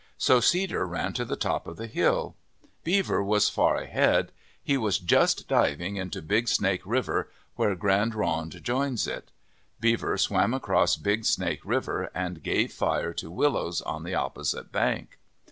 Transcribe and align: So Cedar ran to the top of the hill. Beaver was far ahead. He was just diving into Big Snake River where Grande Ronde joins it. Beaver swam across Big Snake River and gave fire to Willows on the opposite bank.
So 0.17 0.39
Cedar 0.39 0.87
ran 0.87 1.13
to 1.13 1.23
the 1.25 1.35
top 1.35 1.67
of 1.67 1.77
the 1.77 1.85
hill. 1.85 2.35
Beaver 2.83 3.21
was 3.23 3.49
far 3.49 3.75
ahead. 3.75 4.31
He 4.63 4.75
was 4.75 4.97
just 4.97 5.47
diving 5.47 5.95
into 5.97 6.23
Big 6.23 6.47
Snake 6.47 6.81
River 6.85 7.29
where 7.55 7.75
Grande 7.75 8.15
Ronde 8.15 8.63
joins 8.63 9.05
it. 9.05 9.29
Beaver 9.79 10.17
swam 10.17 10.55
across 10.55 10.95
Big 10.95 11.23
Snake 11.25 11.61
River 11.63 12.09
and 12.15 12.41
gave 12.41 12.73
fire 12.73 13.13
to 13.13 13.29
Willows 13.29 13.79
on 13.83 14.01
the 14.03 14.15
opposite 14.15 14.71
bank. 14.71 15.19